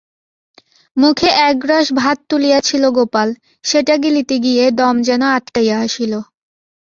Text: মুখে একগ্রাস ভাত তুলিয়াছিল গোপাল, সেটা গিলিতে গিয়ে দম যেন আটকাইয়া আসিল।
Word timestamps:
মুখে 0.97 1.29
একগ্রাস 1.47 1.87
ভাত 1.95 2.17
তুলিয়াছিল 2.29 2.83
গোপাল, 2.97 3.29
সেটা 3.65 3.93
গিলিতে 4.03 4.35
গিয়ে 4.45 4.63
দম 4.79 4.95
যেন 5.07 5.21
আটকাইয়া 5.37 5.77
আসিল। 5.79 6.13